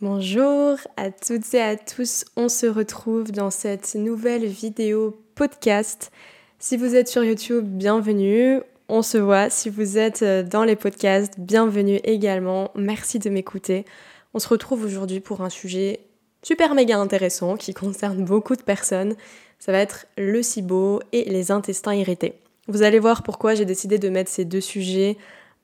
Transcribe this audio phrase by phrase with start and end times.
[0.00, 6.12] Bonjour à toutes et à tous, on se retrouve dans cette nouvelle vidéo podcast.
[6.60, 9.50] Si vous êtes sur YouTube, bienvenue, on se voit.
[9.50, 13.86] Si vous êtes euh, dans les podcasts, bienvenue également, merci de m'écouter.
[14.34, 15.98] On se retrouve aujourd'hui pour un sujet
[16.44, 19.16] super méga intéressant qui concerne beaucoup de personnes.
[19.58, 22.34] Ça va être le SIBO et les intestins irrités.
[22.68, 25.16] Vous allez voir pourquoi j'ai décidé de mettre ces deux sujets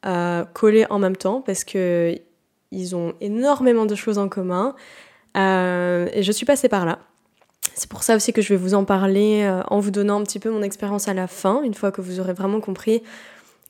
[0.07, 2.19] euh, collés en même temps parce que
[2.75, 4.74] ils ont énormément de choses en commun.
[5.36, 6.98] Euh, et je suis passée par là.
[7.74, 10.23] C'est pour ça aussi que je vais vous en parler euh, en vous donnant un
[10.23, 13.02] petit peu mon expérience à la fin, une fois que vous aurez vraiment compris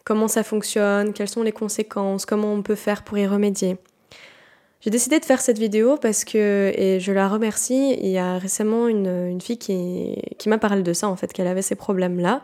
[0.04, 3.78] comment ça fonctionne, quelles sont les conséquences, comment on peut faire pour y remédier.
[4.80, 8.36] J'ai décidé de faire cette vidéo parce que, et je la remercie, il y a
[8.36, 12.42] récemment une, fille qui, qui m'a parlé de ça en fait, qu'elle avait ces problèmes-là.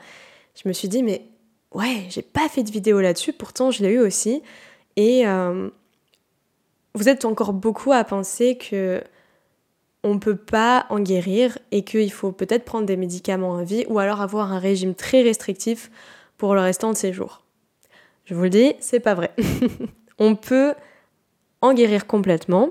[0.55, 1.27] Je me suis dit, mais
[1.75, 4.43] ouais, j'ai pas fait de vidéo là-dessus, pourtant je l'ai eu aussi.
[4.97, 5.69] Et, euh,
[6.95, 9.03] vous êtes encore beaucoup à penser que
[10.03, 13.85] on ne peut pas en guérir et qu'il faut peut-être prendre des médicaments à vie
[13.89, 15.91] ou alors avoir un régime très restrictif
[16.39, 17.43] pour le restant de ses jours.
[18.25, 19.33] Je vous le dis, c'est pas vrai.
[20.19, 20.75] on peut
[21.61, 22.71] en guérir complètement.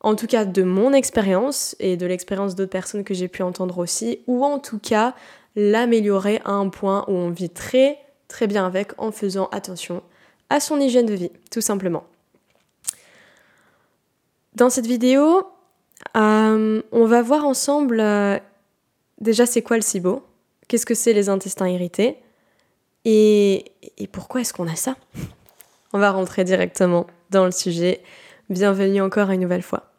[0.00, 3.78] En tout cas, de mon expérience et de l'expérience d'autres personnes que j'ai pu entendre
[3.78, 5.14] aussi, ou en tout cas
[5.56, 10.02] l'améliorer à un point où on vit très très bien avec en faisant attention
[10.50, 12.04] à son hygiène de vie, tout simplement.
[14.58, 15.46] Dans cette vidéo,
[16.16, 18.40] euh, on va voir ensemble euh,
[19.20, 20.24] déjà c'est quoi le SIBO,
[20.66, 22.18] qu'est-ce que c'est les intestins irrités?
[23.04, 23.72] Et,
[24.10, 24.96] pourquoi est-ce qu'on a ça?
[25.92, 28.02] On va rentrer directement dans le sujet.
[28.50, 29.92] Bienvenue encore une nouvelle fois.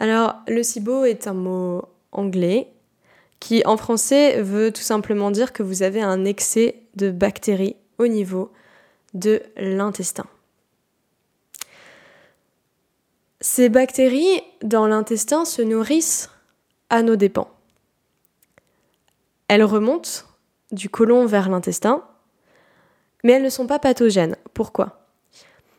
[0.00, 2.66] Alors, le SIBO est un mot anglais
[3.38, 8.08] qui en français veut tout simplement dire que vous avez un excès de bactéries au
[8.08, 8.50] niveau
[9.14, 10.26] de l'intestin.
[13.46, 16.30] Ces bactéries dans l'intestin se nourrissent
[16.88, 17.46] à nos dépens.
[19.48, 20.22] Elles remontent
[20.72, 22.02] du côlon vers l'intestin,
[23.22, 24.36] mais elles ne sont pas pathogènes.
[24.54, 25.06] Pourquoi?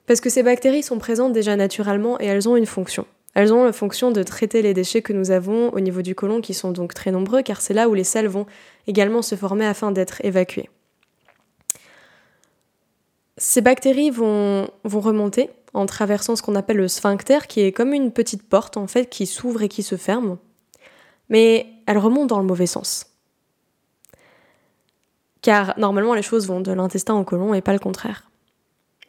[0.06, 3.08] Parce que ces bactéries sont présentes déjà naturellement et elles ont une fonction.
[3.34, 6.42] Elles ont la fonction de traiter les déchets que nous avons au niveau du côlon,
[6.42, 8.46] qui sont donc très nombreux, car c'est là où les sels vont
[8.86, 10.70] également se former afin d'être évacués.
[13.38, 17.94] Ces bactéries vont, vont remonter en traversant ce qu'on appelle le sphincter, qui est comme
[17.94, 20.38] une petite porte en fait qui s'ouvre et qui se ferme.
[21.30, 23.08] Mais elle remonte dans le mauvais sens.
[25.42, 28.30] Car normalement les choses vont de l'intestin au côlon et pas le contraire.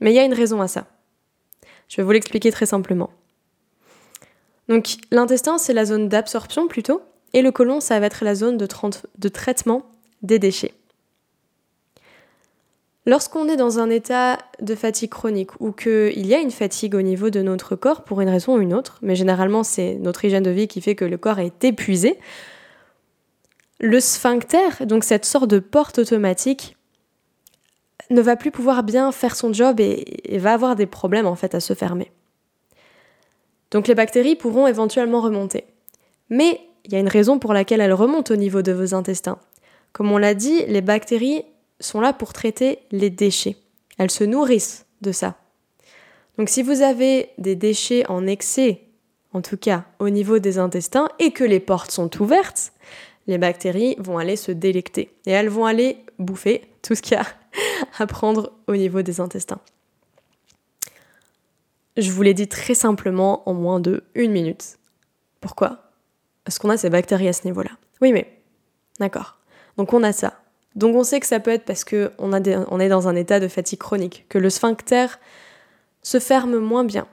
[0.00, 0.86] Mais il y a une raison à ça.
[1.88, 3.10] Je vais vous l'expliquer très simplement.
[4.68, 7.00] Donc l'intestin c'est la zone d'absorption plutôt,
[7.32, 8.66] et le côlon ça va être la zone de,
[9.18, 9.86] de traitement
[10.22, 10.74] des déchets.
[13.08, 17.02] Lorsqu'on est dans un état de fatigue chronique ou qu'il y a une fatigue au
[17.02, 20.42] niveau de notre corps pour une raison ou une autre, mais généralement c'est notre hygiène
[20.42, 22.18] de vie qui fait que le corps est épuisé,
[23.78, 26.76] le sphincter, donc cette sorte de porte automatique,
[28.10, 31.36] ne va plus pouvoir bien faire son job et, et va avoir des problèmes en
[31.36, 32.10] fait à se fermer.
[33.70, 35.64] Donc les bactéries pourront éventuellement remonter.
[36.28, 39.38] Mais il y a une raison pour laquelle elles remontent au niveau de vos intestins.
[39.92, 41.44] Comme on l'a dit, les bactéries
[41.80, 43.56] sont là pour traiter les déchets.
[43.98, 45.36] Elles se nourrissent de ça.
[46.38, 48.82] Donc si vous avez des déchets en excès,
[49.32, 52.72] en tout cas au niveau des intestins, et que les portes sont ouvertes,
[53.26, 55.12] les bactéries vont aller se délecter.
[55.26, 57.26] Et elles vont aller bouffer tout ce qu'il y a
[57.98, 59.60] à prendre au niveau des intestins.
[61.96, 64.78] Je vous l'ai dit très simplement en moins de une minute.
[65.40, 65.90] Pourquoi?
[66.44, 67.70] Parce qu'on a ces bactéries à ce niveau-là.
[68.00, 68.40] Oui, mais
[69.00, 69.38] d'accord.
[69.78, 70.34] Donc on a ça.
[70.76, 73.48] Donc on sait que ça peut être parce qu'on on est dans un état de
[73.48, 75.06] fatigue chronique, que le sphincter
[76.02, 77.08] se ferme moins bien,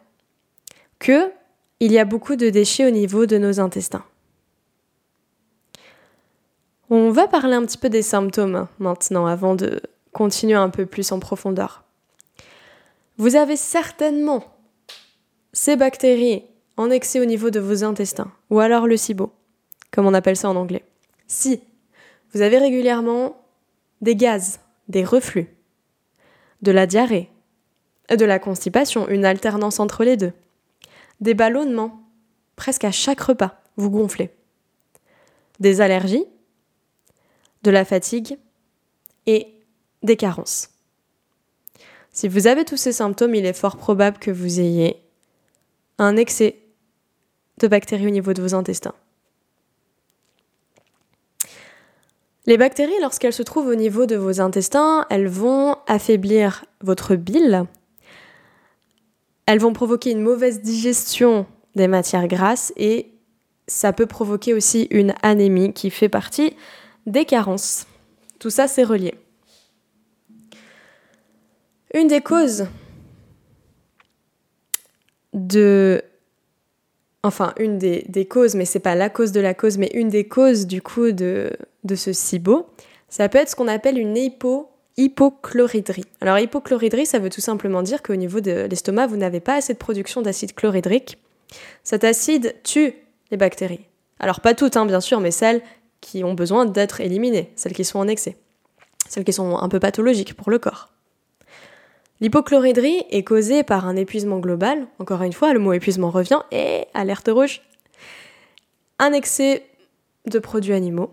[1.00, 1.32] que
[1.80, 4.06] il y a beaucoup de déchets au niveau de nos intestins.
[6.90, 9.82] On va parler un petit peu des symptômes maintenant avant de
[10.12, 11.84] continuer un peu plus en profondeur.
[13.18, 14.44] Vous avez certainement
[15.54, 16.44] ces bactéries
[16.78, 19.32] en excès au niveau de vos intestins, ou alors le SIBO,
[19.92, 20.84] comme on appelle ça en anglais.
[21.28, 21.62] Si
[22.34, 23.38] vous avez régulièrement
[24.04, 24.60] des gaz,
[24.90, 25.48] des reflux,
[26.62, 27.30] de la diarrhée,
[28.10, 30.34] de la constipation, une alternance entre les deux,
[31.22, 32.04] des ballonnements,
[32.58, 34.30] presque à chaque repas, vous gonflez,
[35.62, 36.26] des allergies,
[37.64, 38.38] de la fatigue
[39.26, 39.48] et
[40.04, 40.70] des carences.
[42.12, 44.98] Si vous avez tous ces symptômes, il est fort probable que vous ayez
[45.98, 46.60] un excès
[47.60, 48.96] de bactéries au niveau de vos intestins.
[52.46, 57.66] Les bactéries, lorsqu'elles se trouvent au niveau de vos intestins, elles vont affaiblir votre bile,
[59.46, 61.46] elles vont provoquer une mauvaise digestion
[61.76, 63.14] des matières grasses et
[63.68, 66.56] ça peut provoquer aussi une anémie qui fait partie
[67.06, 67.88] des carences.
[68.40, 69.16] Tout ça, c'est relié.
[71.94, 72.68] Une des causes
[75.34, 76.04] de...
[77.26, 80.28] Enfin, une des, causes, mais c'est pas la cause de la cause, mais une des
[80.28, 81.52] causes du coup de,
[81.86, 82.68] de ce SIBO,
[83.08, 86.04] ça peut être ce qu'on appelle une hypo, hypochloridrie.
[86.20, 89.74] Alors hypochloridrie, ça veut tout simplement dire qu'au niveau de l'estomac, vous n'avez pas assez
[89.74, 91.18] de production d'acide chlorhydrique.
[91.84, 92.94] Cet acide tue
[93.32, 93.86] les bactéries.
[94.20, 95.62] Alors pas toutes, hein, bien sûr, mais celles
[96.02, 98.36] qui ont besoin d'être éliminées, celles qui sont en excès,
[99.08, 100.93] celles qui sont un peu pathologiques pour le corps.
[102.24, 106.86] L'hypochloridrie est causée par un épuisement global, encore une fois, le mot épuisement revient, et
[106.94, 107.62] alerte rouge,
[108.98, 109.66] un excès
[110.26, 111.12] de produits animaux.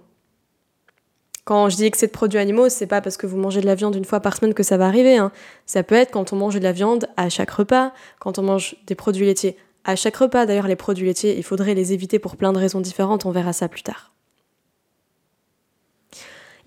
[1.44, 3.74] Quand je dis excès de produits animaux, c'est pas parce que vous mangez de la
[3.74, 5.16] viande une fois par semaine que ça va arriver.
[5.16, 5.32] Hein.
[5.66, 8.76] Ça peut être quand on mange de la viande à chaque repas, quand on mange
[8.86, 10.46] des produits laitiers à chaque repas.
[10.46, 13.52] D'ailleurs, les produits laitiers, il faudrait les éviter pour plein de raisons différentes, on verra
[13.52, 14.09] ça plus tard.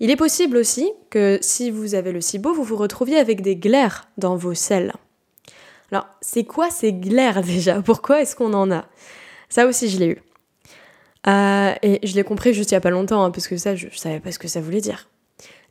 [0.00, 3.56] Il est possible aussi que si vous avez le SIBO, vous vous retrouviez avec des
[3.56, 4.92] glaires dans vos selles.
[5.92, 7.80] Alors, c'est quoi ces glaires déjà?
[7.82, 8.86] Pourquoi est-ce qu'on en a?
[9.48, 10.22] Ça aussi, je l'ai eu.
[11.26, 13.76] Euh, et je l'ai compris juste il y a pas longtemps, hein, parce que ça,
[13.76, 15.08] je, ne savais pas ce que ça voulait dire.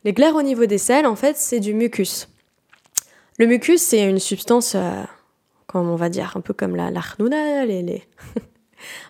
[0.04, 2.28] Les glaires au niveau des selles, en fait, c'est du mucus.
[3.38, 5.02] Le mucus, c'est une substance, euh,
[5.66, 8.00] comme on va dire, un peu comme la l'arnouna, un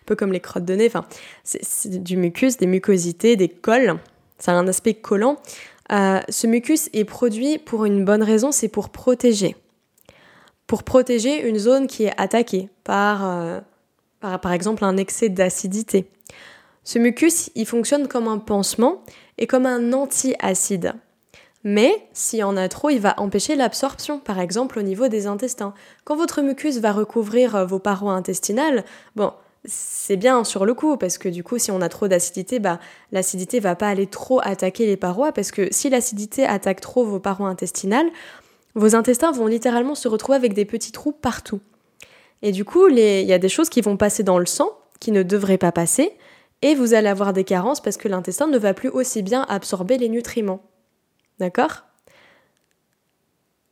[0.07, 0.87] peu comme les crottes de nez.
[0.87, 1.07] Enfin,
[1.45, 3.99] c'est du mucus, des mucosités, des cols
[4.45, 5.39] ça a un aspect collant.
[5.91, 9.57] Euh, ce mucus est produit pour une bonne raison, c'est pour protéger.
[10.67, 13.61] Pour protéger une zone qui est attaquée par, euh,
[14.21, 16.11] par, par exemple, un excès d'acidité.
[16.83, 19.03] Ce mucus, il fonctionne comme un pansement
[19.39, 20.93] et comme un anti-acide.
[21.63, 25.27] Mais s'il y en a trop, il va empêcher l'absorption, par exemple au niveau des
[25.27, 25.73] intestins.
[26.05, 28.85] Quand votre mucus va recouvrir euh, vos parois intestinales,
[29.17, 29.33] bon,
[29.65, 32.79] c'est bien sur le coup parce que du coup si on a trop d'acidité bah
[33.13, 37.19] l'acidité va pas aller trop attaquer les parois parce que si l'acidité attaque trop vos
[37.19, 38.09] parois intestinales
[38.75, 41.61] vos intestins vont littéralement se retrouver avec des petits trous partout.
[42.43, 44.71] Et du coup il y a des choses qui vont passer dans le sang
[45.01, 46.13] qui ne devraient pas passer
[46.61, 49.97] et vous allez avoir des carences parce que l'intestin ne va plus aussi bien absorber
[49.97, 50.63] les nutriments.
[51.39, 51.85] D'accord?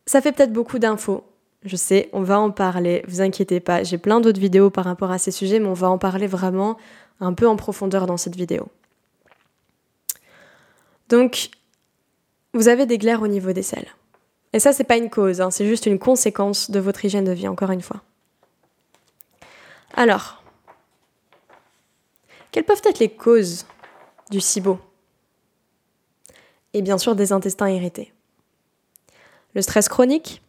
[0.07, 1.25] Ça fait peut-être beaucoup d'infos
[1.65, 5.11] je sais, on va en parler, vous inquiétez pas, j'ai plein d'autres vidéos par rapport
[5.11, 6.77] à ces sujets, mais on va en parler vraiment
[7.21, 8.69] un peu en profondeur dans cette vidéo.
[11.09, 11.51] Donc,
[12.55, 13.89] vous avez des glaires au niveau des selles.
[14.53, 17.33] Et ça, c'est pas une cause, hein, c'est juste une conséquence de votre hygiène de
[17.33, 18.03] vie, encore une fois.
[19.95, 20.43] Alors,
[22.51, 23.67] quelles peuvent être les causes
[24.31, 24.79] du SIBO?
[26.75, 28.13] Et bien sûr, des intestins irrités.
[29.55, 30.43] Le stress chronique,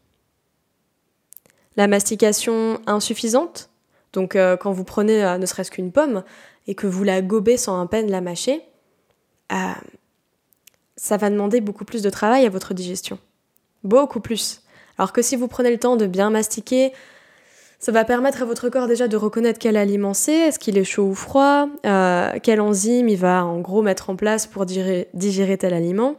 [1.76, 3.70] la mastication insuffisante,
[4.14, 6.24] donc euh, quand vous prenez euh, ne serait-ce qu'une pomme
[6.68, 8.62] et que vous la gobez sans à peine la mâcher,
[9.52, 9.56] euh,
[10.96, 13.18] ça va demander beaucoup plus de travail à votre digestion.
[13.84, 14.62] Beaucoup plus.
[14.98, 16.94] Alors que si vous prenez le temps de bien mastiquer,
[17.80, 20.86] ça va permettre à votre corps déjà de reconnaître quel aliment c'est, est-ce qu'il est
[20.86, 25.74] chaud ou froid, quelle enzyme il va en gros mettre en place pour digérer, tel
[25.74, 26.16] aliment.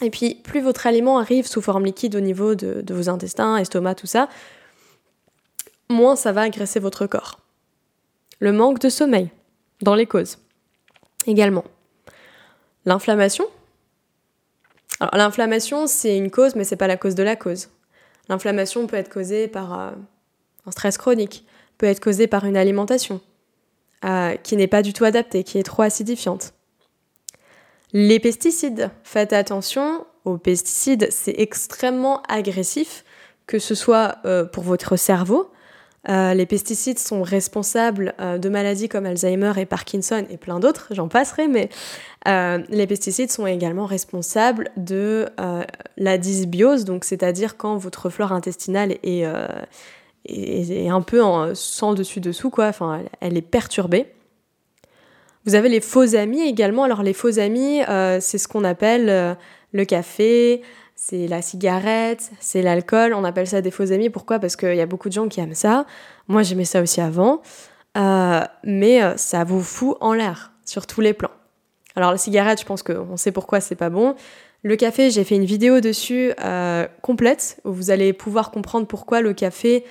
[0.00, 3.58] Et puis plus votre aliment arrive sous forme liquide au niveau de, de vos intestins,
[3.58, 4.28] estomac, tout ça,
[5.88, 7.40] moins ça va agresser votre corps.
[8.38, 9.30] Le manque de sommeil,
[9.82, 10.38] dans les causes.
[11.26, 11.64] Également.
[12.84, 13.46] L'inflammation.
[15.00, 17.68] Alors l'inflammation, c'est une cause, mais c'est pas la cause de la cause.
[18.28, 19.90] L'inflammation peut être causée par euh,
[20.66, 21.46] un stress chronique,
[21.78, 23.20] peut être causée par une alimentation
[24.04, 26.54] euh, qui n'est pas du tout adaptée, qui est trop acidifiante.
[27.92, 33.04] Les pesticides, faites attention aux pesticides, c'est extrêmement agressif,
[33.46, 35.50] que ce soit euh, pour votre cerveau,
[36.08, 40.88] euh, les pesticides sont responsables euh, de maladies comme Alzheimer et Parkinson et plein d'autres,
[40.90, 41.68] j'en passerai, mais
[42.28, 45.26] euh, les pesticides sont également responsables de
[45.96, 52.52] la dysbiose, donc c'est-à-dire quand votre flore intestinale est, un peu en, sans dessus-dessous,
[53.20, 54.06] elle est perturbée.
[55.44, 56.82] Vous avez les faux amis également.
[56.82, 57.80] Alors les faux amis,
[58.20, 59.36] c'est ce qu'on appelle
[59.72, 60.62] le café,
[60.96, 63.12] c'est la cigarette, c'est l'alcool.
[63.14, 64.08] On appelle ça des faux amis.
[64.08, 64.38] Pourquoi?
[64.38, 65.84] Parce qu'il y a beaucoup de gens qui aiment ça.
[66.26, 67.42] Moi, j'aimais ça aussi avant.
[67.96, 71.30] Euh, mais euh, ça vous fout en l'air sur tous les plans.
[71.94, 74.16] Alors la cigarette, je pense qu'on sait pourquoi c'est pas bon.
[74.62, 79.20] Le café, j'ai fait une vidéo dessus euh, complète où vous allez pouvoir comprendre pourquoi
[79.20, 79.84] le café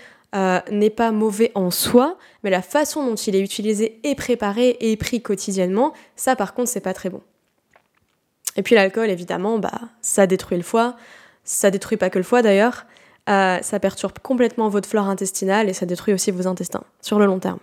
[0.70, 4.98] n'est pas mauvais en soi, mais la façon dont il est utilisé et préparé et
[4.98, 7.22] pris quotidiennement, ça par contre c'est pas très bon.
[8.56, 10.96] Et puis l'alcool, évidemment, bah, ça détruit le foie.
[11.44, 12.86] Ça détruit pas que le foie d'ailleurs.
[13.28, 17.40] ça perturbe complètement votre flore intestinale et ça détruit aussi vos intestins sur le long
[17.40, 17.60] terme.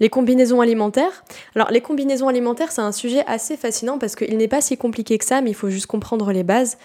[0.00, 1.24] Les combinaisons alimentaires.
[1.56, 5.18] Alors les combinaisons alimentaires, c'est un sujet assez fascinant parce qu'il n'est pas si compliqué
[5.18, 6.78] que ça, mais il faut juste comprendre les bases.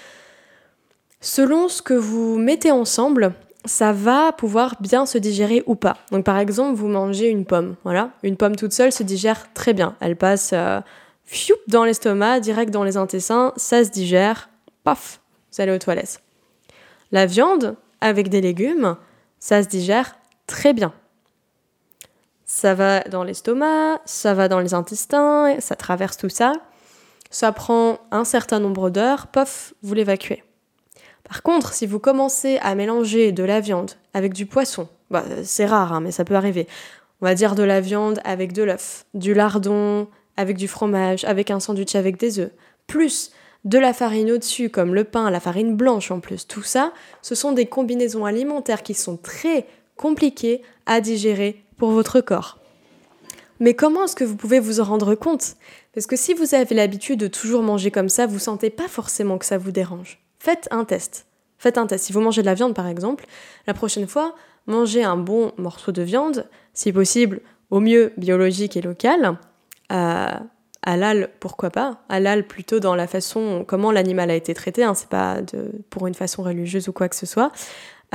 [1.22, 3.34] Selon ce que vous mettez ensemble,
[3.66, 5.98] ça va pouvoir bien se digérer ou pas.
[6.12, 9.74] Donc par exemple, vous mangez une pomme, voilà, une pomme toute seule se digère très
[9.74, 9.96] bien.
[10.02, 10.82] Elle passe euh,
[11.68, 14.50] dans l'estomac, direct dans les intestins, ça se digère,
[14.84, 15.20] paf,
[15.52, 16.22] vous allez aux toilettes.
[17.12, 18.98] La viande avec des légumes,
[19.40, 20.94] ça se digère très bien.
[22.46, 26.54] Ça va dans l'estomac, ça va dans les intestins, ça traverse tout ça.
[27.32, 30.44] Ça prend un certain nombre d'heures, pof, vous l'évacuez.
[31.24, 35.66] Par contre, si vous commencez à mélanger de la viande avec du poisson, bah, c'est
[35.66, 36.68] rare, hein, mais ça peut arriver.
[37.22, 41.52] On va dire de la viande avec de l'œuf, du lardon avec du fromage, avec
[41.52, 42.52] un sandwich avec des œufs,
[42.88, 43.32] plus
[43.66, 47.36] de la farine au-dessus, comme le pain, la farine blanche en plus, tout ça, ce
[47.36, 52.60] sont des combinaisons alimentaires qui sont très compliquées à digérer pour votre corps.
[53.60, 55.56] Mais comment est-ce que vous pouvez vous en rendre compte?
[55.94, 59.38] Parce que si vous avez l'habitude de toujours manger comme ça, vous sentez pas forcément
[59.38, 60.20] que ça vous dérange.
[60.40, 61.28] Faites un test.
[61.58, 62.06] Faites un test.
[62.06, 63.26] Si vous mangez de la viande par exemple,
[63.68, 64.36] la prochaine fois,
[64.68, 69.38] mangez un bon morceau de viande, si possible, au mieux biologique et local.
[69.94, 70.32] Euh,
[70.82, 75.10] halal, pourquoi pas Halal plutôt dans la façon comment l'animal a été traité, hein, c'est
[75.10, 75.38] pas
[75.90, 77.52] pour une façon religieuse ou quoi que ce soit,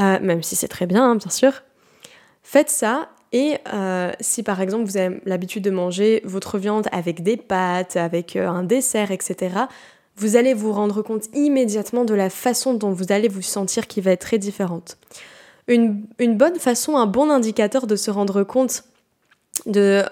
[0.00, 1.52] euh, même si c'est très bien, hein, bien sûr.
[2.42, 7.22] Faites ça et euh, si par exemple vous avez l'habitude de manger votre viande avec
[7.22, 9.66] des pâtes, avec un dessert, etc.,
[10.18, 14.00] vous allez vous rendre compte immédiatement de la façon dont vous allez vous sentir qui
[14.00, 14.98] va être très différente.
[15.68, 18.84] Une, bonne façon, un bon indicateur de se rendre compte
[19.66, 20.02] de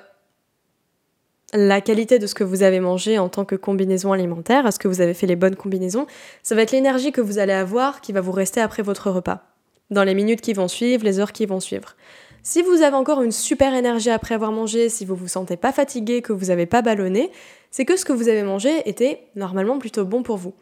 [1.53, 4.89] la qualité de ce que vous avez mangé en tant que combinaison alimentaire, est-ce que
[4.89, 6.07] vous avez fait les bonnes combinaisons,
[6.43, 9.45] ça va être l'énergie que vous allez avoir qui va vous rester après votre repas,
[9.91, 11.95] dans les minutes qui vont suivre, les heures qui vont suivre.
[12.43, 15.73] Si vous avez encore une super énergie après avoir mangé, si vous vous sentez pas
[15.73, 17.31] fatigué, que vous n'avez pas ballonné,
[17.71, 20.55] c'est que ce que vous avez mangé était normalement plutôt bon pour vous.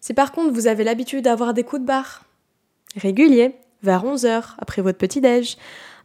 [0.00, 2.24] Si par contre vous avez l'habitude d'avoir des coups de barre
[2.96, 5.56] réguliers, vers 11h, après votre petit-déj,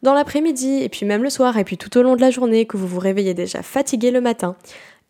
[0.03, 2.65] dans l'après-midi, et puis même le soir, et puis tout au long de la journée,
[2.65, 4.55] que vous vous réveillez déjà fatigué le matin,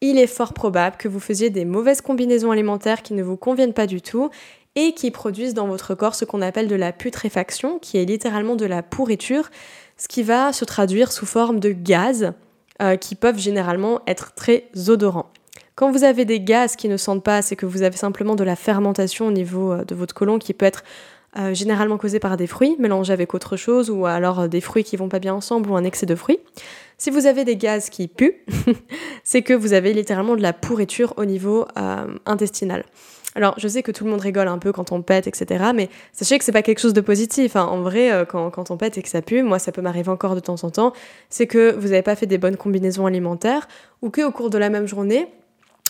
[0.02, 3.74] il est fort probable que vous faisiez des mauvaises combinaisons alimentaires qui ne vous conviennent
[3.74, 4.30] pas du tout
[4.76, 8.56] et qui produisent dans votre corps ce qu'on appelle de la putréfaction, qui est littéralement
[8.56, 9.50] de la pourriture,
[9.98, 12.34] ce qui va se traduire sous forme de gaz
[12.82, 15.32] euh, qui peuvent généralement être très odorants.
[15.76, 18.44] Quand vous avez des gaz qui ne sentent pas, c'est que vous avez simplement de
[18.44, 20.84] la fermentation au niveau euh, de votre côlon qui peut être
[21.38, 24.98] euh, généralement causée par des fruits mélangés avec autre chose ou alors des fruits qui
[24.98, 26.40] vont pas bien ensemble ou un excès de fruits.
[26.98, 28.44] Si vous avez des gaz qui puent,
[29.24, 31.66] c'est que vous avez littéralement de la pourriture au niveau
[32.26, 32.86] intestinal.
[33.38, 35.66] Alors, je sais que tout le monde rigole un peu quand on pète, etc.
[35.76, 37.58] Mais sachez que c'est pas quelque chose de positif.
[37.58, 37.66] Hein.
[37.66, 40.36] En vrai, euh, quand, on pète et que ça pue, moi, ça peut m'arriver encore
[40.36, 40.94] de temps en temps,
[41.30, 43.68] c'est que vous n'avez pas fait des bonnes combinaisons alimentaires
[44.02, 45.28] ou que au cours de la même journée,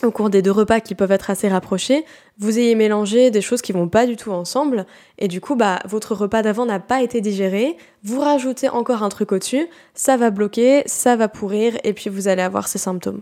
[0.05, 2.05] au cours des deux repas qui peuvent être assez rapprochés,
[2.37, 4.85] vous ayez mélangé des choses qui vont pas du tout ensemble,
[5.17, 9.09] et du coup, bah, votre repas d'avant n'a pas été digéré, vous rajoutez encore un
[9.09, 13.21] truc au-dessus, ça va bloquer, ça va pourrir, et puis vous allez avoir ces symptômes.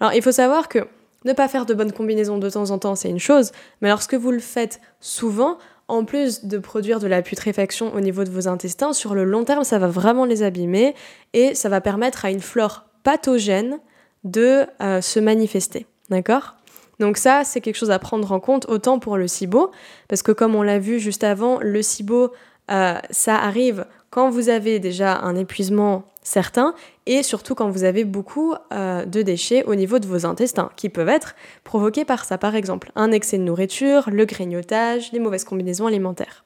[0.00, 0.86] Alors, il faut savoir que
[1.24, 4.14] ne pas faire de bonnes combinaisons de temps en temps, c'est une chose, mais lorsque
[4.14, 8.48] vous le faites souvent, en plus de produire de la putréfaction au niveau de vos
[8.48, 10.94] intestins, sur le long terme, ça va vraiment les abîmer
[11.32, 13.78] et ça va permettre à une flore pathogène
[14.26, 15.86] de euh, se manifester.
[16.10, 16.56] D'accord?
[16.98, 19.70] Donc ça, c'est quelque chose à prendre en compte autant pour le SIBO,
[20.08, 22.32] parce que comme on l'a vu juste avant, le SIBO,
[22.70, 26.74] euh, ça arrive quand vous avez déjà un épuisement certain
[27.06, 30.88] et surtout quand vous avez beaucoup euh, de déchets au niveau de vos intestins qui
[30.88, 35.44] peuvent être provoqués par ça par exemple un excès de nourriture, le grignotage, les mauvaises
[35.44, 36.44] combinaisons alimentaires.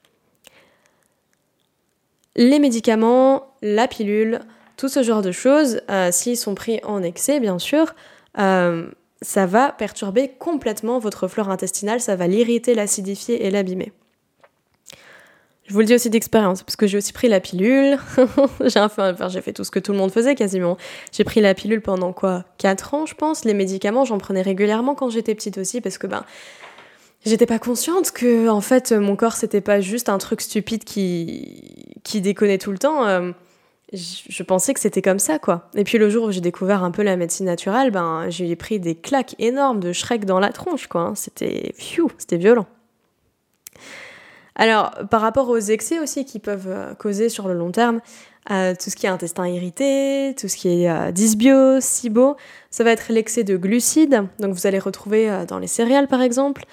[2.36, 4.40] Les médicaments, la pilule,
[4.80, 7.94] tout ce genre de choses, euh, s'ils sont pris en excès bien sûr,
[8.38, 8.86] euh,
[9.20, 13.92] ça va perturber complètement votre flore intestinale, ça va l'irriter, l'acidifier et l'abîmer.
[15.64, 17.98] Je vous le dis aussi d'expérience, parce que j'ai aussi pris la pilule.
[18.64, 20.78] j'ai fait tout ce que tout le monde faisait quasiment.
[21.12, 22.44] J'ai pris la pilule pendant quoi?
[22.56, 23.44] 4 ans, je pense.
[23.44, 26.24] Les médicaments, j'en prenais régulièrement quand j'étais petite aussi, parce que ben,
[27.24, 31.92] j'étais pas consciente que, en fait, mon corps, c'était pas juste un truc stupide qui,
[32.02, 33.04] qui déconnait tout le temps.
[33.92, 33.96] Euh,
[34.28, 35.68] je pensais que c'était comme ça, quoi.
[35.74, 38.80] Et puis le jour où j'ai découvert un peu la médecine naturelle, ben, j'ai pris
[38.80, 41.00] des claques énormes de Shrek dans la tronche, quoi.
[41.02, 41.14] Hein.
[41.14, 41.74] C'était,
[42.18, 42.66] c'était violent.
[44.60, 48.00] Alors, par rapport aux excès aussi qui peuvent euh, causer sur le long terme,
[48.50, 52.36] euh, tout ce qui est intestin irrité, tout ce qui est euh, dysbiose, SIBO,
[52.70, 56.64] ça va être l'excès de glucides, donc vous allez retrouver dans les céréales par exemple,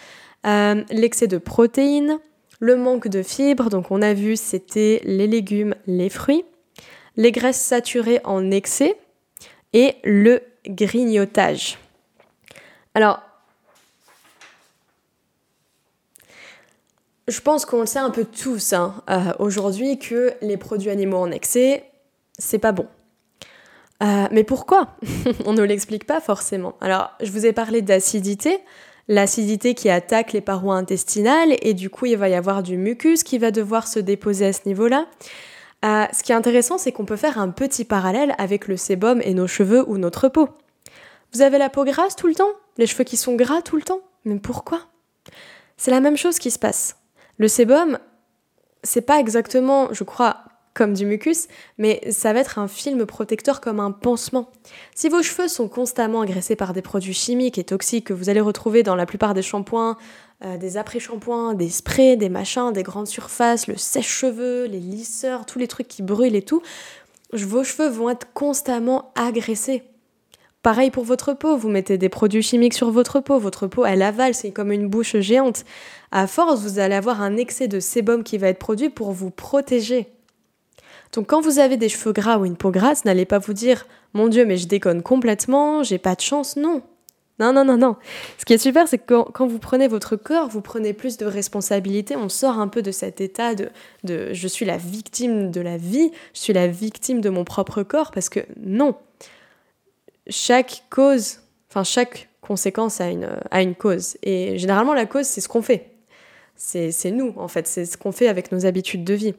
[0.44, 2.20] l'excès de protéines,
[2.60, 6.44] Le manque de fibres, donc on a vu, c'était les légumes, les fruits,
[7.18, 8.98] les graisses saturées en excès
[9.74, 11.78] et le grignotage.
[12.94, 13.22] Alors,
[17.28, 21.18] je pense qu'on le sait un peu tous hein, euh, aujourd'hui que les produits animaux
[21.18, 21.84] en excès,
[22.38, 22.88] c'est pas bon.
[24.04, 24.96] Euh, mais pourquoi?
[25.46, 26.76] On ne l'explique pas forcément.
[26.82, 28.60] Alors, je vous ai parlé d'acidité,
[29.08, 33.24] l'acidité qui attaque les parois intestinales et du coup, il va y avoir du mucus
[33.24, 35.08] qui va devoir se déposer à ce niveau-là.
[35.84, 39.34] Ce qui est intéressant, c'est qu'on peut faire un petit parallèle avec le sébum et
[39.34, 40.50] nos cheveux ou notre peau.
[41.34, 42.52] Vous avez la peau grasse tout le temps?
[42.78, 44.02] Les cheveux qui sont gras tout le temps?
[44.26, 44.82] Mais pourquoi?
[45.78, 46.98] C'est la même chose qui se passe.
[47.38, 48.00] Le sébum,
[48.84, 50.38] c'est pas exactement, je crois,
[50.74, 54.52] comme du mucus, mais ça va être un film protecteur comme un pansement.
[54.96, 58.42] Si vos cheveux sont constamment agressés par des produits chimiques et toxiques que vous allez
[58.42, 59.98] retrouver dans la plupart des shampoings,
[60.44, 65.58] euh, des après-shampoings, des sprays, des machins, des grandes surfaces, le sèche-cheveux, les lisseurs, tous
[65.58, 66.62] les trucs qui brûlent et tout,
[67.34, 69.84] vos cheveux vont être constamment agressés.
[70.62, 74.02] Pareil pour votre peau, vous mettez des produits chimiques sur votre peau, votre peau elle
[74.02, 75.64] avale, c'est comme une bouche géante.
[76.12, 79.32] À force, vous allez avoir un excès de sébum qui va être produit pour vous
[79.32, 80.08] protéger.
[81.14, 83.88] Donc quand vous avez des cheveux gras ou une peau grasse, n'allez pas vous dire
[84.14, 86.58] mon Dieu, mais je déconne complètement, j'ai pas de chance.
[86.58, 86.82] Non.
[87.40, 87.96] Non, non, non, non.
[88.38, 91.26] Ce qui est super, c'est que quand, vous prenez votre corps, vous prenez plus de
[91.26, 92.16] responsabilité.
[92.16, 93.70] On sort un peu de cet état de,
[94.34, 98.12] je suis la victime de la vie, je suis la victime de mon propre corps,
[98.12, 98.96] parce que non.
[100.30, 101.40] Chaque cause,
[101.70, 104.18] enfin chaque conséquence a une, a une cause.
[104.24, 105.92] Et généralement, la cause, c'est ce qu'on fait.
[106.56, 107.68] C'est nous, en fait.
[107.68, 109.36] C'est ce qu'on fait avec nos habitudes de vie.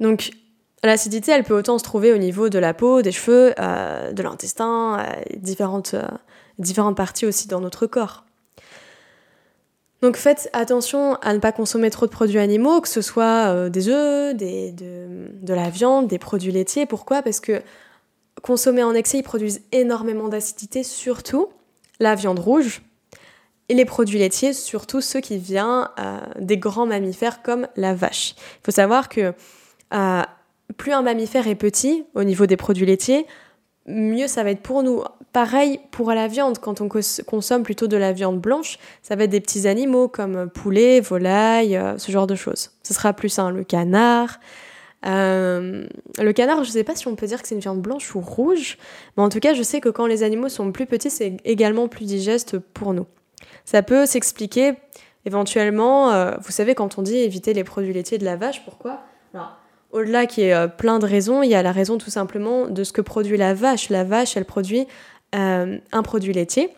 [0.00, 0.32] Donc,
[0.84, 4.20] L'acidité, elle peut autant se trouver au niveau de la peau, des cheveux, euh, de
[4.20, 6.02] l'intestin, euh, différentes, euh,
[6.58, 8.24] différentes parties aussi dans notre corps.
[10.02, 13.88] Donc faites attention à ne pas consommer trop de produits animaux, que ce soit des
[13.88, 16.86] œufs, de, la viande, des produits laitiers.
[16.86, 17.22] Pourquoi?
[17.22, 17.62] Parce que
[18.42, 21.48] consommer en excès, ils produisent énormément d'acidité, surtout
[22.00, 22.82] la viande rouge.
[23.68, 25.88] Et les produits laitiers, surtout ceux qui viennent
[26.36, 28.34] des grands mammifères comme la vache.
[28.36, 29.32] Il faut savoir que
[30.76, 33.24] plus un mammifère est petit au niveau des produits laitiers,
[33.86, 35.02] mieux ça va être pour nous.
[35.32, 39.30] Pareil pour la viande, quand on consomme plutôt de la viande blanche, ça va être
[39.30, 42.70] des petits animaux comme poulet, volaille, euh, ce genre de choses.
[42.82, 43.50] Ce sera plus sain.
[43.50, 44.38] Le canard.
[45.04, 45.86] Euh,
[46.18, 48.14] le canard, je ne sais pas si on peut dire que c'est une viande blanche
[48.14, 48.78] ou rouge,
[49.16, 51.88] mais en tout cas, je sais que quand les animaux sont plus petits, c'est également
[51.88, 53.06] plus digeste pour nous.
[53.64, 54.74] Ça peut s'expliquer
[55.24, 59.00] éventuellement, euh, vous savez, quand on dit éviter les produits laitiers de la vache, pourquoi?
[59.92, 62.82] Au-delà qui est euh, plein de raisons, il y a la raison tout simplement de
[62.82, 63.90] ce que produit la vache.
[63.90, 64.86] La vache, elle produit
[65.34, 66.70] euh, un produit laitier,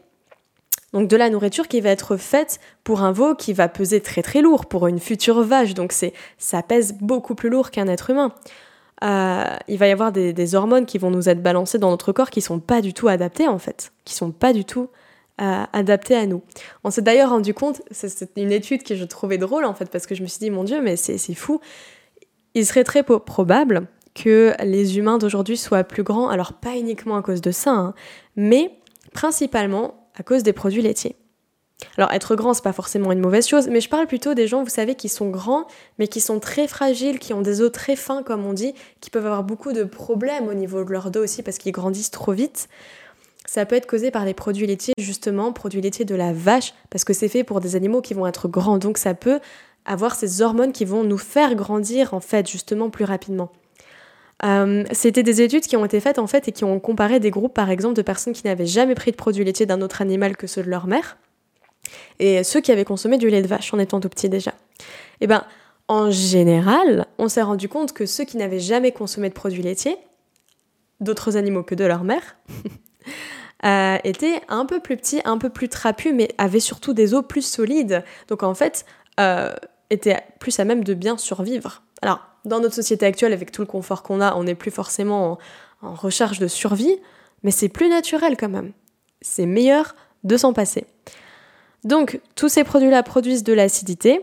[0.92, 4.22] donc de la nourriture qui va être faite pour un veau qui va peser très
[4.22, 5.74] très lourd pour une future vache.
[5.74, 8.32] Donc c'est ça pèse beaucoup plus lourd qu'un être humain.
[9.02, 12.30] Euh, il va y avoir des, hormones qui vont nous être balancées dans notre corps
[12.30, 14.88] qui sont pas du tout adaptées en fait, qui sont pas du tout
[15.36, 16.42] adaptées à nous.
[16.84, 20.06] On s'est d'ailleurs rendu compte, c'est une étude que je trouvais drôle en fait parce
[20.06, 21.60] que je me suis dit mon dieu mais c'est fou,
[22.54, 27.22] il serait très probable que les humains d'aujourd'hui soient plus grands, alors pas uniquement à
[27.22, 27.94] cause de ça, hein,
[28.36, 28.78] mais
[29.12, 31.16] principalement à cause des produits laitiers.
[31.98, 34.62] Alors être grand, c'est pas forcément une mauvaise chose, mais je parle plutôt des gens,
[34.62, 35.66] vous savez, qui sont grands,
[35.98, 39.10] mais qui sont très fragiles, qui ont des os très fins, comme on dit, qui
[39.10, 42.32] peuvent avoir beaucoup de problèmes au niveau de leur dos aussi parce qu'ils grandissent trop
[42.32, 42.68] vite.
[43.46, 47.04] Ça peut être causé par les produits laitiers, justement, produits laitiers de la vache, parce
[47.04, 49.40] que c'est fait pour des animaux qui vont être grands, donc ça peut
[49.84, 53.50] avoir ces hormones qui vont nous faire grandir en fait justement plus rapidement.
[54.44, 57.30] Euh, c'était des études qui ont été faites en fait et qui ont comparé des
[57.30, 60.36] groupes par exemple de personnes qui n'avaient jamais pris de produits laitiers d'un autre animal
[60.36, 61.16] que ceux de leur mère
[62.18, 64.50] et ceux qui avaient consommé du lait de vache en étant tout petits déjà.
[65.20, 65.44] Et eh ben
[65.88, 69.98] en général, on s'est rendu compte que ceux qui n'avaient jamais consommé de produits laitiers,
[71.00, 72.36] d'autres animaux que de leur mère,
[73.64, 77.24] euh, étaient un peu plus petits, un peu plus trapus, mais avaient surtout des os
[77.26, 78.02] plus solides.
[78.28, 78.86] Donc en fait,
[79.20, 79.52] euh,
[79.90, 81.82] était plus à même de bien survivre.
[82.02, 85.38] Alors, dans notre société actuelle, avec tout le confort qu'on a, on n'est plus forcément
[85.82, 86.96] en, recherche de survie,
[87.42, 88.72] mais c'est plus naturel quand même.
[89.20, 90.86] C'est meilleur de s'en passer.
[91.84, 94.22] Donc, tous ces produits-là produisent de l'acidité.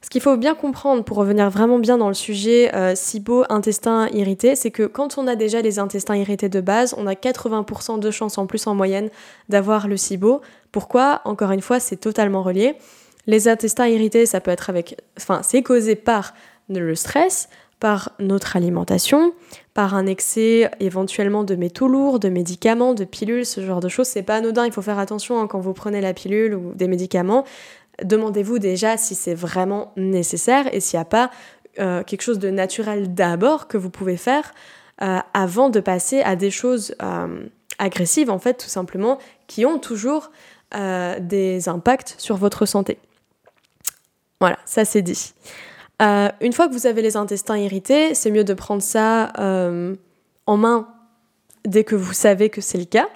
[0.00, 4.08] Ce qu'il faut bien comprendre pour revenir vraiment bien dans le sujet euh, SIBO, intestin
[4.08, 7.98] irrité, c'est que quand on a déjà les intestins irrités de base, on a 80%
[7.98, 9.10] de chances en plus en moyenne
[9.50, 10.40] d'avoir le SIBO.
[10.70, 11.20] Pourquoi?
[11.24, 12.74] Encore une fois, c'est totalement relié.
[13.26, 16.34] Les intestins irrités, ça peut être avec, enfin, c'est causé par
[16.68, 19.32] le stress, par notre alimentation,
[19.74, 24.06] par un excès éventuellement de métaux lourds, de médicaments, de pilules, ce genre de choses.
[24.06, 26.86] C'est pas anodin, il faut faire attention hein, quand vous prenez la pilule ou des
[26.88, 27.44] médicaments.
[28.02, 31.30] demandez-vous déjà si c'est vraiment nécessaire et s'il n'y a pas
[31.78, 34.52] euh, quelque chose de naturel d'abord que vous pouvez faire
[35.00, 37.46] euh, avant de passer à des choses euh,
[37.78, 40.30] agressives, en fait, tout simplement, qui ont toujours
[40.74, 42.98] des impacts sur votre santé.
[44.42, 45.34] Voilà, ça c'est dit.
[46.00, 50.88] une fois que vous avez les intestins irrités, c'est mieux de prendre ça en main
[51.64, 53.08] dès que vous savez que c'est le cas.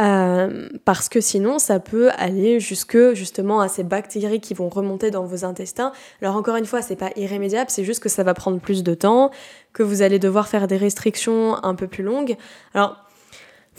[0.00, 5.10] Euh, parce que sinon, ça peut aller jusque justement à ces bactéries qui vont remonter
[5.10, 5.92] dans vos intestins.
[6.22, 8.94] Alors encore une fois, c'est pas irrémédiable, c'est juste que ça va prendre plus de
[8.94, 9.30] temps,
[9.74, 12.36] que vous allez devoir faire des restrictions un peu plus longues.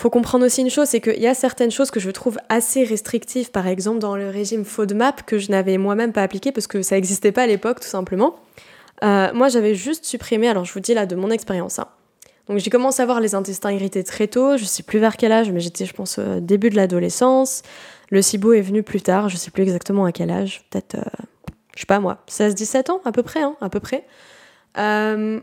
[0.02, 2.84] Faut comprendre aussi une chose, c'est qu'il y a certaines choses que je trouve assez
[2.84, 6.82] restrictives, par exemple dans le régime FODMAP que je n'avais moi-même pas appliqué parce que
[6.82, 8.36] ça n'existait pas à l'époque, tout simplement.
[9.04, 11.88] Euh, moi, j'avais juste supprimé, alors je vous dis là de mon expérience, hein,
[12.48, 15.32] donc j'ai commencé à avoir les intestins irrités très tôt, je sais plus vers quel
[15.32, 17.62] âge, mais j'étais je pense au début de l'adolescence.
[18.10, 21.04] Le SIBO est venu plus tard, je sais plus exactement à quel âge, peut-être, euh,
[21.76, 24.06] je sais pas moi, 16-17 ans à peu près, hein, à peu près.
[24.80, 25.40] Euh,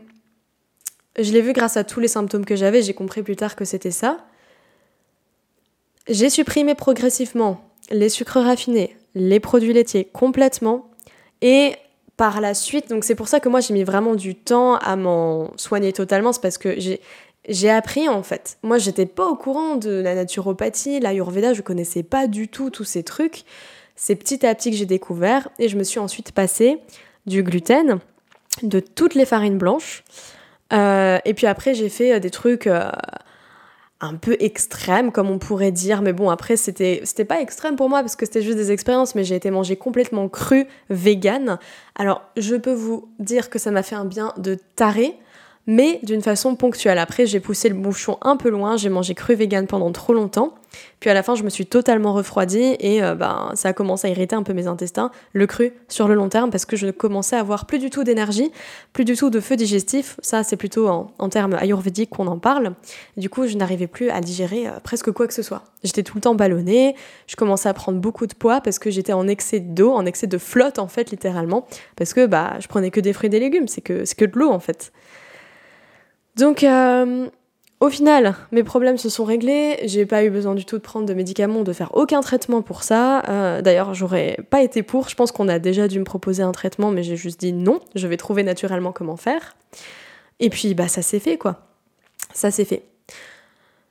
[1.17, 3.63] je l'ai vu grâce à tous les symptômes que j'avais, j'ai compris plus tard que
[3.63, 4.17] c'était ça.
[6.09, 10.89] J'ai supprimé progressivement les sucres raffinés, les produits laitiers complètement,
[11.41, 11.73] et
[12.17, 12.89] par la suite.
[12.89, 16.33] Donc c'est pour ça que moi j'ai mis vraiment du temps à m'en soigner totalement.
[16.33, 16.99] C'est parce que j'ai
[17.47, 18.57] j'ai appris en fait.
[18.63, 22.83] Moi j'étais pas au courant de la naturopathie, l'ayurveda, je connaissais pas du tout tous
[22.83, 23.43] ces trucs.
[23.95, 26.79] C'est petit à petit que j'ai découvert et je me suis ensuite passé
[27.25, 27.99] du gluten,
[28.63, 30.03] de toutes les farines blanches.
[30.73, 32.89] Euh, et puis après j'ai fait euh, des trucs euh,
[34.01, 36.01] un peu extrême, comme on pourrait dire.
[36.01, 39.15] Mais bon, après, c'était, c'était pas extrême pour moi parce que c'était juste des expériences,
[39.15, 41.59] mais j'ai été mangée complètement crue, vegan.
[41.95, 45.17] Alors, je peux vous dire que ça m'a fait un bien de taré
[45.69, 46.97] mais d'une façon ponctuelle.
[46.97, 50.55] Après, j'ai poussé le bouchon un peu loin, j'ai mangé cru vegan pendant trop longtemps,
[50.99, 54.07] puis à la fin, je me suis totalement refroidie et euh, ben, ça a commencé
[54.07, 56.87] à irriter un peu mes intestins, le cru sur le long terme, parce que je
[56.87, 58.51] commençais à avoir plus du tout d'énergie,
[58.93, 60.19] plus du tout de feu digestif.
[60.23, 62.73] Ça, c'est plutôt en, termes ayurvédiques qu'on en parle.
[63.15, 65.61] du coup, je n'arrivais plus à digérer euh, presque quoi que ce soit.
[65.83, 66.95] J'étais tout le temps ballonnée,
[67.27, 70.25] je commençais à prendre beaucoup de poids parce que j'étais en excès d'eau, en excès
[70.25, 73.39] de flotte en fait, littéralement, parce que bah, je prenais que des fruits et des
[73.39, 74.91] légumes, c'est que, c'est que de l'eau en fait.
[76.39, 77.27] Donc, euh,
[77.81, 79.77] au final, mes problèmes se sont réglés.
[79.83, 82.83] J'ai pas eu besoin du tout de prendre de médicaments, de faire aucun traitement pour
[82.83, 83.23] ça.
[83.27, 85.09] Euh, d'ailleurs, j'aurais pas été pour.
[85.09, 87.79] Je pense qu'on a déjà dû me proposer un traitement, mais j'ai juste dit non.
[87.93, 89.55] Je vais trouver naturellement comment faire.
[90.39, 91.67] Et puis, bah, ça s'est fait, quoi.
[92.33, 92.83] Ça s'est fait.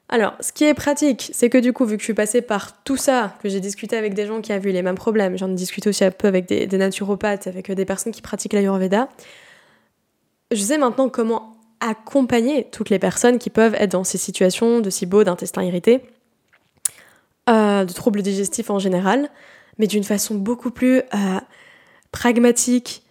[0.08, 2.82] Alors, ce qui est pratique, c'est que du coup, vu que je suis passée par
[2.82, 5.50] tout ça, que j'ai discuté avec des gens qui avaient eu les mêmes problèmes, j'en
[5.50, 9.10] ai discuté aussi un peu avec des, des naturopathes, avec des personnes qui pratiquent l'Ayurveda,
[10.50, 14.90] je sais maintenant comment accompagner toutes les personnes qui peuvent être dans ces situations de
[14.90, 16.02] SIBO, d'intestin irrité,
[17.48, 19.28] euh, de troubles digestifs en général,
[19.78, 21.40] mais d'une façon beaucoup plus euh,
[22.12, 23.02] pragmatique,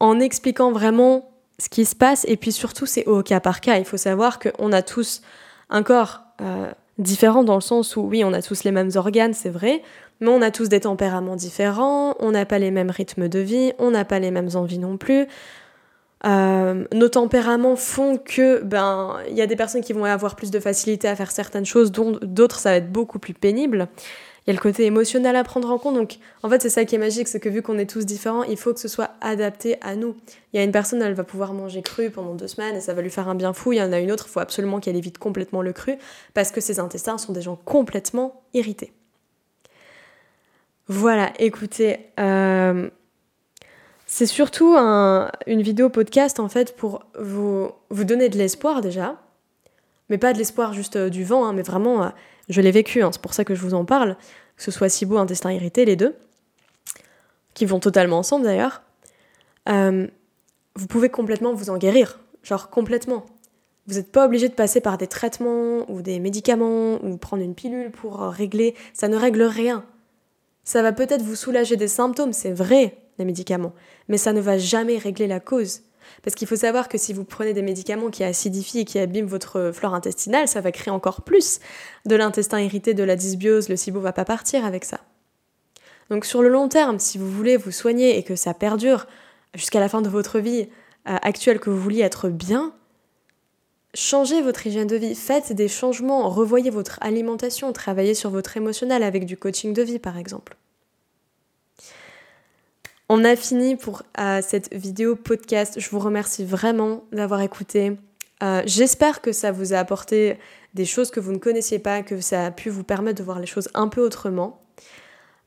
[0.00, 3.78] en expliquant vraiment ce qui se passe, et puis surtout c'est au cas par cas.
[3.78, 5.22] Il faut savoir qu'on a tous
[5.70, 9.34] un corps euh, différent dans le sens où oui, on a tous les mêmes organes,
[9.34, 9.82] c'est vrai,
[10.20, 13.72] mais on a tous des tempéraments différents, on n'a pas les mêmes rythmes de vie,
[13.78, 15.26] on n'a pas les mêmes envies non plus.
[16.24, 20.50] Euh, nos tempéraments font que ben il y a des personnes qui vont avoir plus
[20.50, 23.88] de facilité à faire certaines choses, d'autres ça va être beaucoup plus pénible.
[24.46, 25.94] Il y a le côté émotionnel à prendre en compte.
[25.94, 28.42] Donc, en fait, c'est ça qui est magique, c'est que vu qu'on est tous différents,
[28.42, 30.16] il faut que ce soit adapté à nous.
[30.52, 32.92] Il y a une personne, elle va pouvoir manger cru pendant deux semaines et ça
[32.92, 33.72] va lui faire un bien fou.
[33.72, 35.96] Il y en a une autre, il faut absolument qu'elle évite complètement le cru
[36.34, 38.92] parce que ses intestins sont des gens complètement irrités.
[40.88, 42.90] Voilà, écoutez, euh,
[44.14, 49.20] c'est surtout une vidéo podcast en fait pour vous, donner de l'espoir déjà,
[50.08, 52.08] mais pas de l'espoir juste euh, du vent, hein, mais vraiment, euh,
[52.48, 54.16] je l'ai vécu, hein, c'est pour ça que je vous en parle,
[54.56, 56.14] que ce soit SIBO, intestin irrité, les deux,
[57.54, 58.82] qui vont totalement ensemble d'ailleurs.
[59.68, 60.06] Euh,
[60.76, 63.26] vous pouvez complètement vous en guérir, genre complètement.
[63.88, 67.56] Vous n'êtes pas obligé de passer par des traitements ou des médicaments ou prendre une
[67.56, 69.84] pilule pour régler, ça ne règle rien.
[70.62, 73.72] Ça va peut-être vous soulager des symptômes, c'est vrai, les médicaments,
[74.08, 75.82] mais ça ne va jamais régler la cause.
[76.22, 79.26] Parce qu'il faut savoir que si vous prenez des médicaments qui acidifient et qui abîment
[79.26, 81.60] votre flore intestinale, ça va créer encore plus
[82.06, 85.00] de l'intestin irrité, de la dysbiose, le SIBO va pas partir avec ça.
[86.10, 89.06] Donc sur le long terme, si vous voulez vous soigner et que ça perdure
[89.54, 90.68] jusqu'à la fin de votre vie
[91.08, 92.74] euh, actuelle, que vous vouliez être bien,
[93.94, 99.02] changez votre hygiène de vie, faites des changements, revoyez votre alimentation, travaillez sur votre émotionnel
[99.02, 100.56] avec du coaching de vie par exemple.
[103.10, 105.78] On a fini pour euh, cette vidéo podcast.
[105.78, 107.98] Je vous remercie vraiment d'avoir écouté.
[108.42, 110.38] Euh, j'espère que ça vous a apporté
[110.72, 113.40] des choses que vous ne connaissiez pas, que ça a pu vous permettre de voir
[113.40, 114.62] les choses un peu autrement.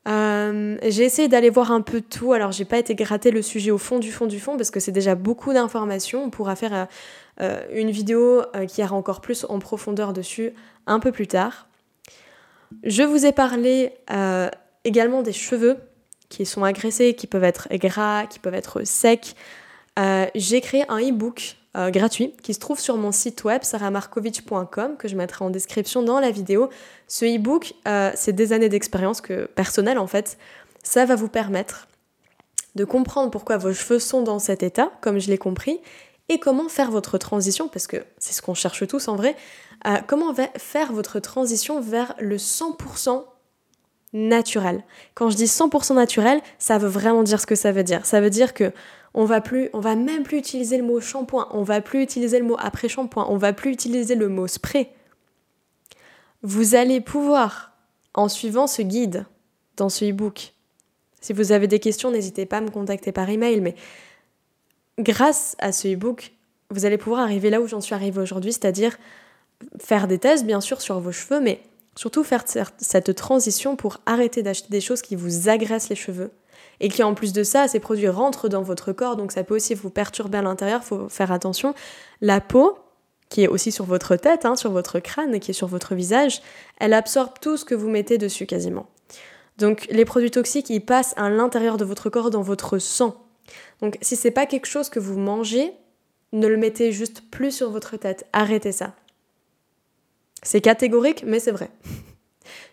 [0.08, 3.72] Euh, j'ai essayé d'aller voir un peu tout, alors j'ai pas été gratter le sujet
[3.72, 6.26] au fond du fond du fond parce que c'est déjà beaucoup d'informations.
[6.26, 6.88] On pourra faire
[7.74, 10.54] une vidéo qui ira encore plus en profondeur dessus
[10.86, 11.68] un peu plus tard.
[12.84, 13.94] Je vous ai parlé
[14.86, 15.78] également des cheveux
[16.30, 19.36] qui sont agressés, qui peuvent être gras, qui peuvent être secs.
[20.36, 25.08] j'ai créé un e-book euh, gratuit qui se trouve sur mon site web saramarkovitch.com que
[25.08, 26.72] je mettrai en description dans la vidéo.
[27.08, 30.40] Ce e-book, euh, c'est des années d'expérience que personnelle en fait.
[30.82, 31.88] Ça va vous permettre
[32.74, 35.80] de comprendre pourquoi vos cheveux sont dans cet état, comme je l'ai compris,
[36.30, 39.36] et comment faire votre transition, parce que c'est ce qu'on cherche tous en vrai,
[39.86, 43.24] euh, comment faire votre transition vers le 100%
[44.18, 44.84] naturel.
[45.14, 48.06] Quand je dis 100% naturel, ça veut vraiment dire ce que ça veut dire.
[48.06, 48.72] Ça veut dire que
[49.14, 52.40] on va plus, on va même plus utiliser le mot shampoing, on va plus utiliser
[52.40, 54.92] le mot après shampoing, on va plus utiliser le mot spray.
[56.44, 57.72] Vous allez pouvoir,
[58.14, 59.26] en suivant ce guide
[59.76, 60.54] dans ce e-book,
[61.20, 63.76] si vous avez des questions, n'hésitez pas à me contacter par email, mais
[65.00, 66.34] grâce à ce e-book,
[66.70, 68.98] vous allez pouvoir arriver là où j'en suis arrivée aujourd'hui, c'est-à-dire
[69.80, 71.62] faire des tests bien sûr sur vos cheveux, mais
[71.98, 72.44] surtout faire
[72.78, 76.32] cette transition pour arrêter d'acheter des choses qui vous agressent les cheveux,
[76.80, 79.56] et qui en plus de ça, ces produits rentrent dans votre corps, donc ça peut
[79.56, 81.74] aussi vous perturber à l'intérieur, faut faire attention.
[82.22, 82.78] La peau,
[83.30, 86.42] qui est aussi sur votre tête, hein, sur votre crâne, qui est sur votre visage,
[86.80, 88.88] elle absorbe tout ce que vous mettez dessus quasiment.
[89.58, 93.16] Donc les produits toxiques, ils passent à l'intérieur de votre corps, dans votre sang.
[93.82, 95.74] Donc si c'est pas quelque chose que vous mangez,
[96.32, 98.28] ne le mettez juste plus sur votre tête.
[98.34, 98.94] Arrêtez ça.
[100.44, 101.70] C'est catégorique, mais c'est vrai.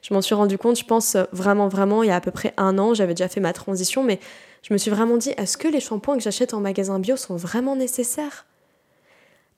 [0.02, 2.52] Je m'en suis rendu compte, je pense vraiment, vraiment, il y a à peu près
[2.56, 4.20] un an, j'avais déjà fait ma transition, mais
[4.62, 7.36] je me suis vraiment dit, est-ce que les shampoings que j'achète en magasin bio sont
[7.36, 8.46] vraiment nécessaires?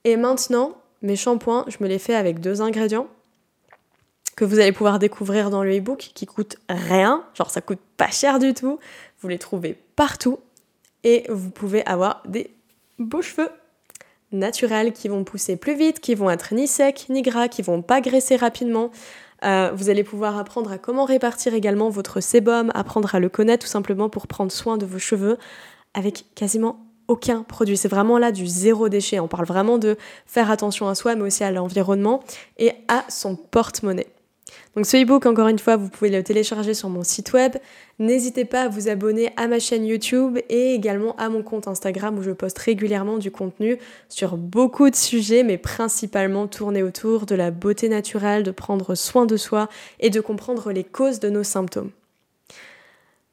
[0.05, 3.09] Et maintenant, mes shampoings, je me les fais avec deux ingrédients
[4.37, 8.11] que vous allez pouvoir découvrir dans le e-book qui coûtent rien, genre ça coûte pas
[8.11, 8.79] cher du tout,
[9.21, 10.39] vous les trouvez partout
[11.05, 12.51] et vous pouvez avoir des
[12.99, 13.49] beaux cheveux
[14.37, 17.83] naturels qui vont pousser plus vite, qui vont être ni secs ni gras, qui vont
[17.83, 18.91] pas graisser rapidement.
[19.45, 23.65] Euh, vous allez pouvoir apprendre à comment répartir également votre sébum, apprendre à le connaître
[23.67, 25.37] tout simplement pour prendre soin de vos cheveux
[25.95, 27.77] avec quasiment aucun produit.
[27.77, 29.21] C'est vraiment là du zéro déchet.
[29.21, 29.97] On parle vraiment de
[30.27, 32.23] faire attention à soi, mais aussi à l'environnement
[32.59, 34.09] et à son porte-monnaie.
[34.75, 37.57] Donc ce e-book, encore une fois, vous pouvez le télécharger sur mon site web.
[37.99, 42.19] N'hésitez pas à vous abonner à ma chaîne YouTube et également à mon compte Instagram
[42.19, 43.79] où je poste régulièrement du contenu
[44.09, 49.25] sur beaucoup de sujets, mais principalement tournés autour de la beauté naturelle, de prendre soin
[49.25, 51.91] de soi et de comprendre les causes de nos symptômes.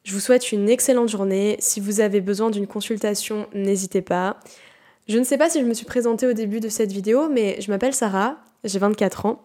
[0.02, 1.56] Je vous souhaite une excellente journée.
[1.60, 4.38] Si vous avez besoin d'une consultation, n'hésitez pas.
[5.08, 7.60] Je ne sais pas si je me suis présentée au début de cette vidéo, mais
[7.60, 9.42] je m'appelle Sarah, j'ai 24 ans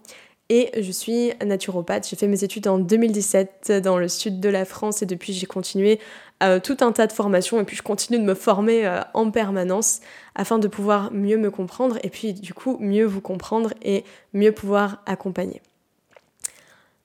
[0.50, 2.08] et je suis naturopathe.
[2.10, 5.46] J'ai fait mes études en 2017 dans le sud de la France et depuis j'ai
[5.46, 6.00] continué
[6.42, 9.30] euh, tout un tas de formations et puis je continue de me former euh, en
[9.30, 10.00] permanence
[10.36, 14.52] afin de pouvoir mieux me comprendre et puis du coup mieux vous comprendre et mieux
[14.52, 15.62] pouvoir accompagner.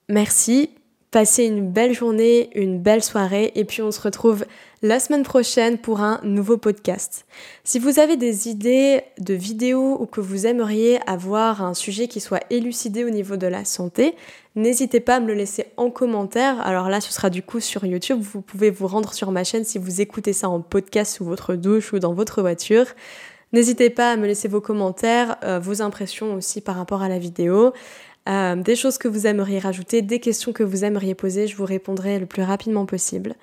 [0.09, 0.71] Merci,
[1.15, 4.43] passez une belle journée, une belle soirée et puis on se retrouve
[4.81, 7.25] la semaine prochaine pour un nouveau podcast.
[7.63, 12.19] Si vous avez des idées de vidéos ou que vous aimeriez avoir un sujet qui
[12.19, 14.13] soit élucidé au niveau de la santé,
[14.57, 16.59] n'hésitez pas à me le laisser en commentaire.
[16.59, 18.19] Alors là, ce sera du coup sur YouTube.
[18.19, 21.55] Vous pouvez vous rendre sur ma chaîne si vous écoutez ça en podcast sous votre
[21.55, 22.87] douche ou dans votre voiture.
[23.53, 27.19] N'hésitez pas à me laisser vos commentaires, euh, vos impressions aussi par rapport à la
[27.19, 27.71] vidéo.
[28.27, 31.65] Euh, des choses que vous aimeriez rajouter, des questions que vous aimeriez poser, je vous
[31.65, 33.35] répondrai le plus rapidement possible.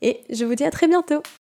[0.00, 1.22] Et je vous dis à très bientôt